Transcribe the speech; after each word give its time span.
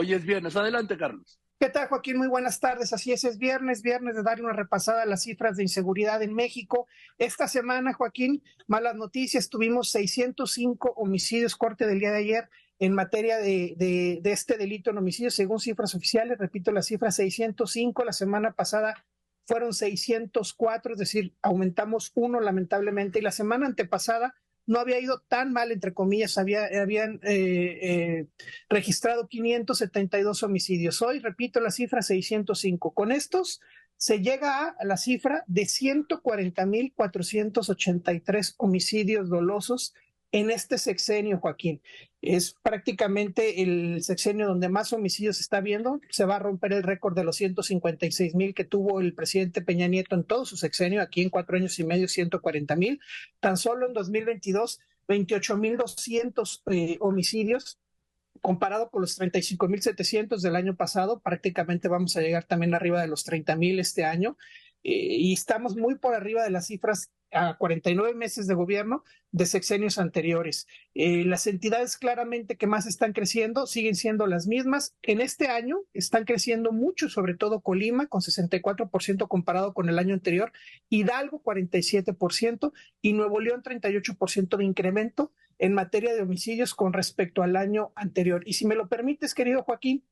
Hoy 0.00 0.14
es 0.14 0.24
viernes. 0.24 0.54
Adelante, 0.54 0.96
Carlos. 0.96 1.40
¿Qué 1.58 1.70
tal, 1.70 1.88
Joaquín? 1.88 2.18
Muy 2.18 2.28
buenas 2.28 2.60
tardes. 2.60 2.92
Así 2.92 3.10
es, 3.10 3.24
es 3.24 3.36
viernes, 3.36 3.82
viernes 3.82 4.14
de 4.14 4.22
darle 4.22 4.44
una 4.44 4.52
repasada 4.52 5.02
a 5.02 5.06
las 5.06 5.24
cifras 5.24 5.56
de 5.56 5.64
inseguridad 5.64 6.22
en 6.22 6.34
México. 6.34 6.86
Esta 7.18 7.48
semana, 7.48 7.92
Joaquín, 7.94 8.44
malas 8.68 8.94
noticias, 8.94 9.48
tuvimos 9.48 9.90
605 9.90 10.92
homicidios, 10.94 11.56
corte 11.56 11.84
del 11.88 11.98
día 11.98 12.12
de 12.12 12.18
ayer 12.18 12.48
en 12.78 12.92
materia 12.94 13.38
de, 13.38 13.74
de, 13.76 14.20
de 14.22 14.30
este 14.30 14.56
delito 14.56 14.90
en 14.90 14.98
homicidio, 14.98 15.32
según 15.32 15.58
cifras 15.58 15.96
oficiales. 15.96 16.38
Repito, 16.38 16.70
la 16.70 16.82
cifra 16.82 17.10
605, 17.10 18.04
la 18.04 18.12
semana 18.12 18.52
pasada 18.52 19.04
fueron 19.48 19.72
604, 19.72 20.92
es 20.92 20.98
decir, 21.00 21.34
aumentamos 21.42 22.12
uno 22.14 22.38
lamentablemente, 22.38 23.18
y 23.18 23.22
la 23.22 23.32
semana 23.32 23.66
antepasada 23.66 24.36
no 24.68 24.78
había 24.78 25.00
ido 25.00 25.20
tan 25.28 25.52
mal, 25.52 25.72
entre 25.72 25.94
comillas, 25.94 26.36
había, 26.36 26.66
habían 26.80 27.20
eh, 27.22 27.78
eh, 27.82 28.26
registrado 28.68 29.26
572 29.26 30.42
homicidios. 30.42 31.00
Hoy, 31.00 31.20
repito, 31.20 31.58
la 31.58 31.70
cifra 31.70 32.02
605. 32.02 32.92
Con 32.92 33.10
estos 33.10 33.62
se 33.96 34.20
llega 34.20 34.76
a 34.78 34.84
la 34.84 34.98
cifra 34.98 35.42
de 35.46 35.62
140.483 35.62 38.54
homicidios 38.58 39.30
dolosos 39.30 39.94
en 40.32 40.50
este 40.50 40.78
sexenio, 40.78 41.38
Joaquín. 41.38 41.80
Es 42.20 42.54
prácticamente 42.62 43.62
el 43.62 44.02
sexenio 44.02 44.48
donde 44.48 44.68
más 44.68 44.92
homicidios 44.92 45.36
se 45.36 45.42
está 45.42 45.60
viendo. 45.60 46.00
Se 46.10 46.24
va 46.24 46.36
a 46.36 46.40
romper 46.40 46.72
el 46.72 46.82
récord 46.82 47.14
de 47.14 47.24
los 47.24 47.36
156 47.36 48.34
mil 48.34 48.54
que 48.54 48.64
tuvo 48.64 49.00
el 49.00 49.14
presidente 49.14 49.62
Peña 49.62 49.86
Nieto 49.86 50.14
en 50.16 50.24
todo 50.24 50.44
su 50.44 50.56
sexenio, 50.56 51.00
aquí 51.00 51.22
en 51.22 51.30
cuatro 51.30 51.56
años 51.56 51.78
y 51.78 51.84
medio, 51.84 52.08
140 52.08 52.76
mil. 52.76 53.00
Tan 53.40 53.56
solo 53.56 53.86
en 53.86 53.94
2022, 53.94 54.80
28 55.06 55.56
mil 55.56 55.76
200 55.76 56.62
eh, 56.70 56.96
homicidios. 57.00 57.78
Comparado 58.40 58.90
con 58.90 59.00
los 59.00 59.16
35 59.16 59.66
mil 59.68 59.82
700 59.82 60.42
del 60.42 60.54
año 60.54 60.76
pasado, 60.76 61.20
prácticamente 61.20 61.88
vamos 61.88 62.16
a 62.16 62.20
llegar 62.20 62.44
también 62.44 62.74
arriba 62.74 63.00
de 63.00 63.08
los 63.08 63.24
30 63.24 63.56
mil 63.56 63.80
este 63.80 64.04
año. 64.04 64.36
Eh, 64.84 65.16
y 65.18 65.32
estamos 65.32 65.76
muy 65.76 65.96
por 65.96 66.14
arriba 66.14 66.44
de 66.44 66.50
las 66.50 66.66
cifras 66.66 67.10
a 67.32 67.56
49 67.56 68.14
meses 68.14 68.46
de 68.46 68.54
gobierno 68.54 69.04
de 69.30 69.46
sexenios 69.46 69.98
anteriores. 69.98 70.66
Eh, 70.94 71.24
las 71.24 71.46
entidades 71.46 71.96
claramente 71.96 72.56
que 72.56 72.66
más 72.66 72.86
están 72.86 73.12
creciendo 73.12 73.66
siguen 73.66 73.94
siendo 73.94 74.26
las 74.26 74.46
mismas. 74.46 74.94
En 75.02 75.20
este 75.20 75.48
año 75.48 75.78
están 75.92 76.24
creciendo 76.24 76.72
mucho, 76.72 77.08
sobre 77.08 77.34
todo 77.34 77.60
Colima, 77.60 78.06
con 78.06 78.20
64% 78.22 79.28
comparado 79.28 79.74
con 79.74 79.88
el 79.88 79.98
año 79.98 80.14
anterior, 80.14 80.52
Hidalgo 80.88 81.42
47% 81.42 82.72
y 83.02 83.12
Nuevo 83.12 83.40
León 83.40 83.62
38% 83.62 84.56
de 84.56 84.64
incremento 84.64 85.32
en 85.58 85.74
materia 85.74 86.14
de 86.14 86.22
homicidios 86.22 86.74
con 86.74 86.92
respecto 86.92 87.42
al 87.42 87.56
año 87.56 87.92
anterior. 87.96 88.42
Y 88.46 88.54
si 88.54 88.66
me 88.66 88.76
lo 88.76 88.88
permites, 88.88 89.34
querido 89.34 89.62
Joaquín, 89.62 90.04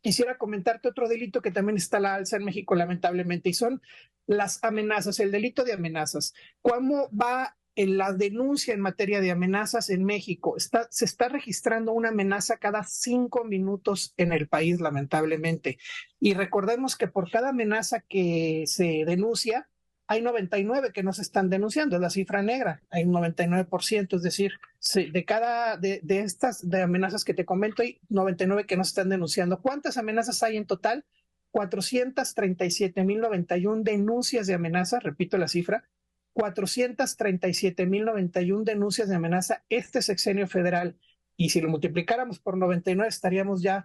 quisiera 0.00 0.38
comentarte 0.38 0.88
otro 0.88 1.08
delito 1.08 1.42
que 1.42 1.50
también 1.50 1.76
está 1.76 1.98
a 1.98 2.00
la 2.00 2.14
alza 2.14 2.36
en 2.36 2.44
México, 2.44 2.74
lamentablemente, 2.74 3.50
y 3.50 3.54
son 3.54 3.82
las 4.30 4.62
amenazas, 4.62 5.18
el 5.18 5.32
delito 5.32 5.64
de 5.64 5.72
amenazas. 5.72 6.34
¿Cómo 6.62 7.10
va 7.10 7.56
en 7.74 7.98
la 7.98 8.12
denuncia 8.12 8.72
en 8.72 8.80
materia 8.80 9.20
de 9.20 9.32
amenazas 9.32 9.90
en 9.90 10.04
México? 10.04 10.56
Está, 10.56 10.86
se 10.88 11.04
está 11.04 11.28
registrando 11.28 11.92
una 11.92 12.10
amenaza 12.10 12.58
cada 12.58 12.84
cinco 12.84 13.42
minutos 13.42 14.14
en 14.16 14.32
el 14.32 14.46
país, 14.46 14.80
lamentablemente. 14.80 15.78
Y 16.20 16.34
recordemos 16.34 16.96
que 16.96 17.08
por 17.08 17.28
cada 17.28 17.48
amenaza 17.48 18.02
que 18.02 18.62
se 18.68 19.04
denuncia, 19.04 19.68
hay 20.06 20.22
99 20.22 20.92
que 20.92 21.02
no 21.02 21.12
se 21.12 21.22
están 21.22 21.50
denunciando, 21.50 21.96
es 21.96 22.02
la 22.02 22.10
cifra 22.10 22.40
negra, 22.40 22.82
hay 22.90 23.02
un 23.04 23.12
99%, 23.12 24.14
es 24.14 24.22
decir, 24.22 24.52
de 24.94 25.24
cada 25.24 25.76
de, 25.76 25.98
de, 26.04 26.20
estas 26.20 26.68
de 26.68 26.82
amenazas 26.82 27.24
que 27.24 27.34
te 27.34 27.44
comento, 27.44 27.82
hay 27.82 28.00
99 28.08 28.64
que 28.64 28.76
no 28.76 28.84
se 28.84 28.90
están 28.90 29.08
denunciando. 29.08 29.60
¿Cuántas 29.60 29.96
amenazas 29.96 30.40
hay 30.44 30.56
en 30.56 30.66
total? 30.66 31.04
437.091 31.52 33.82
denuncias 33.82 34.46
de 34.46 34.54
amenaza, 34.54 35.00
repito 35.00 35.36
la 35.38 35.48
cifra, 35.48 35.88
437.091 36.34 38.64
denuncias 38.64 39.08
de 39.08 39.16
amenaza 39.16 39.64
este 39.68 40.02
sexenio 40.02 40.46
federal. 40.46 40.96
Y 41.36 41.50
si 41.50 41.60
lo 41.60 41.68
multiplicáramos 41.68 42.38
por 42.38 42.56
99, 42.56 43.08
estaríamos 43.08 43.62
ya 43.62 43.84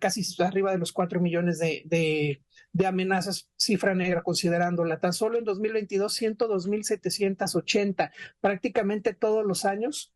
casi 0.00 0.22
arriba 0.42 0.72
de 0.72 0.78
los 0.78 0.92
4 0.92 1.20
millones 1.20 1.58
de, 1.58 2.40
de, 2.72 2.86
amenazas, 2.86 3.50
cifra 3.56 3.94
negra 3.94 4.22
considerándola. 4.22 4.98
Tan 4.98 5.12
solo 5.12 5.38
en 5.38 5.44
2022, 5.44 6.20
102.780. 6.20 8.10
Prácticamente 8.40 9.14
todos 9.14 9.46
los 9.46 9.64
años 9.64 10.12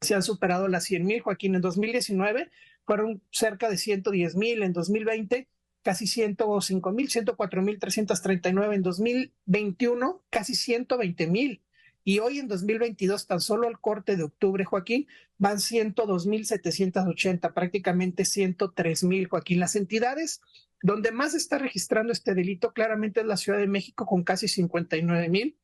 se 0.00 0.14
han 0.14 0.22
superado 0.22 0.68
las 0.68 0.90
100.000. 0.90 1.20
Joaquín, 1.20 1.54
en 1.54 1.60
2019 1.60 2.50
fueron 2.86 3.22
cerca 3.30 3.68
de 3.68 3.76
110.000. 3.76 4.64
En 4.64 4.72
2020 4.72 5.48
casi 5.82 6.06
105 6.06 6.92
mil, 6.92 7.10
104 7.10 7.62
mil 7.62 7.78
339 7.78 8.74
en 8.74 8.82
2021, 8.82 10.22
casi 10.30 10.54
120 10.54 11.26
mil. 11.26 11.60
Y 12.04 12.18
hoy 12.18 12.38
en 12.40 12.48
2022, 12.48 13.26
tan 13.26 13.40
solo 13.40 13.68
al 13.68 13.78
corte 13.78 14.16
de 14.16 14.24
octubre, 14.24 14.64
Joaquín, 14.64 15.06
van 15.38 15.58
102.780, 15.58 17.52
prácticamente 17.52 18.24
103 18.24 19.04
mil, 19.04 19.28
Joaquín. 19.28 19.60
Las 19.60 19.76
entidades 19.76 20.40
donde 20.82 21.12
más 21.12 21.34
está 21.34 21.58
registrando 21.58 22.12
este 22.12 22.34
delito 22.34 22.72
claramente 22.72 23.20
es 23.20 23.26
la 23.26 23.36
Ciudad 23.36 23.58
de 23.58 23.68
México 23.68 24.04
con 24.04 24.24
casi 24.24 24.48
59 24.48 25.28
mil, 25.28 25.56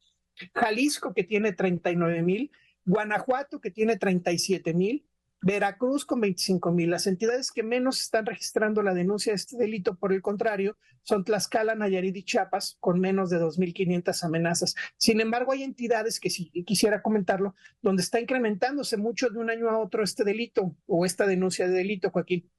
Jalisco 0.54 1.12
que 1.12 1.24
tiene 1.24 1.52
39 1.52 2.22
mil, 2.22 2.52
Guanajuato 2.84 3.60
que 3.60 3.72
tiene 3.72 3.96
37 3.96 4.74
mil, 4.74 5.04
Veracruz 5.40 6.04
con 6.04 6.20
25 6.20 6.72
mil. 6.72 6.90
Las 6.90 7.06
entidades 7.06 7.52
que 7.52 7.62
menos 7.62 8.00
están 8.00 8.26
registrando 8.26 8.82
la 8.82 8.92
denuncia 8.92 9.32
de 9.32 9.36
este 9.36 9.56
delito, 9.56 9.96
por 9.96 10.12
el 10.12 10.20
contrario, 10.20 10.76
son 11.02 11.24
Tlaxcala, 11.24 11.74
Nayarit 11.74 12.16
y 12.16 12.24
Chiapas, 12.24 12.76
con 12.80 13.00
menos 13.00 13.30
de 13.30 13.38
2.500 13.38 14.24
amenazas. 14.24 14.74
Sin 14.96 15.20
embargo, 15.20 15.52
hay 15.52 15.62
entidades 15.62 16.18
que 16.18 16.30
si 16.30 16.50
quisiera 16.64 17.02
comentarlo, 17.02 17.54
donde 17.82 18.02
está 18.02 18.20
incrementándose 18.20 18.96
mucho 18.96 19.30
de 19.30 19.38
un 19.38 19.50
año 19.50 19.70
a 19.70 19.78
otro 19.78 20.02
este 20.02 20.24
delito 20.24 20.76
o 20.86 21.06
esta 21.06 21.26
denuncia 21.26 21.68
de 21.68 21.74
delito, 21.74 22.10
Joaquín. 22.10 22.50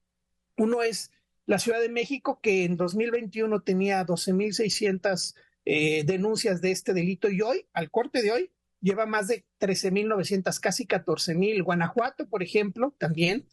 Uno 0.58 0.82
es 0.82 1.12
la 1.46 1.60
Ciudad 1.60 1.82
de 1.82 1.90
México, 1.90 2.40
que 2.42 2.64
en 2.64 2.78
2021 2.78 3.62
tenía 3.62 4.06
12.600 4.06 5.36
eh, 5.66 6.04
denuncias 6.06 6.62
de 6.62 6.72
este 6.72 6.94
delito 6.94 7.30
y 7.30 7.42
hoy, 7.42 7.66
al 7.74 7.92
corte 7.92 8.22
de 8.22 8.32
hoy, 8.32 8.52
lleva 8.82 9.06
más 9.06 9.28
de 9.28 9.46
13.900, 9.60 10.60
casi 10.60 10.86
14.000. 10.86 11.64
Guanajuato, 11.64 12.28
por 12.28 12.44
ejemplo, 12.44 12.96
también, 12.98 13.48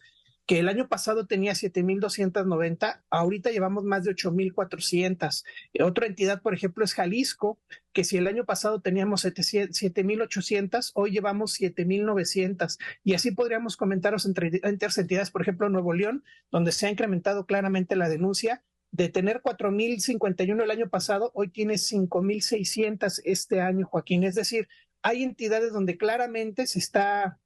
que 0.46 0.60
el 0.60 0.68
año 0.68 0.88
pasado 0.88 1.26
tenía 1.26 1.52
7.290, 1.52 3.02
ahorita 3.10 3.50
llevamos 3.50 3.82
más 3.84 4.04
de 4.04 4.12
8.400. 4.14 5.44
Otra 5.80 6.06
entidad, 6.06 6.40
por 6.40 6.54
ejemplo, 6.54 6.84
es 6.84 6.94
Jalisco, 6.94 7.58
que 7.92 8.04
si 8.04 8.16
el 8.16 8.28
año 8.28 8.44
pasado 8.44 8.80
teníamos 8.80 9.24
7.800, 9.24 10.92
hoy 10.94 11.10
llevamos 11.10 11.60
7.900. 11.60 12.78
Y 13.02 13.14
así 13.14 13.32
podríamos 13.32 13.76
comentaros 13.76 14.24
entre, 14.24 14.60
entre 14.62 14.88
entidades, 14.96 15.32
por 15.32 15.42
ejemplo, 15.42 15.68
Nuevo 15.68 15.92
León, 15.92 16.22
donde 16.52 16.70
se 16.70 16.86
ha 16.86 16.90
incrementado 16.90 17.44
claramente 17.44 17.96
la 17.96 18.08
denuncia. 18.08 18.62
De 18.92 19.08
tener 19.08 19.42
4.051 19.42 20.62
el 20.62 20.70
año 20.70 20.88
pasado, 20.88 21.32
hoy 21.34 21.48
tiene 21.48 21.74
5.600 21.74 23.20
este 23.24 23.60
año, 23.60 23.84
Joaquín. 23.84 24.22
Es 24.22 24.36
decir, 24.36 24.68
hay 25.06 25.22
entidades 25.22 25.72
donde 25.72 25.96
claramente 25.96 26.66
se 26.66 26.80
está 26.80 27.38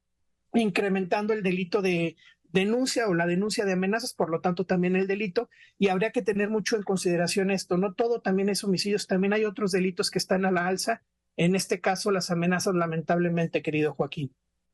incrementando 0.54 1.34
el 1.34 1.42
delito 1.42 1.82
de 1.82 2.16
denuncia 2.44 3.06
o 3.06 3.12
la 3.12 3.26
denuncia 3.26 3.66
de 3.66 3.72
amenazas, 3.72 4.14
por 4.14 4.30
lo 4.30 4.40
tanto 4.40 4.64
también 4.64 4.96
el 4.96 5.06
delito, 5.06 5.50
y 5.76 5.88
habría 5.88 6.10
que 6.10 6.22
tener 6.22 6.48
mucho 6.48 6.76
en 6.76 6.82
consideración 6.84 7.50
esto. 7.50 7.76
No 7.76 7.92
todo 7.92 8.22
también 8.22 8.48
es 8.48 8.64
homicidios, 8.64 9.06
también 9.06 9.34
hay 9.34 9.44
otros 9.44 9.72
delitos 9.72 10.10
que 10.10 10.18
están 10.18 10.46
a 10.46 10.50
la 10.50 10.68
alza, 10.68 11.02
en 11.36 11.54
este 11.54 11.82
caso 11.82 12.10
las 12.10 12.30
amenazas, 12.30 12.74
lamentablemente, 12.74 13.60
querido 13.60 13.92
Joaquín. 13.92 14.34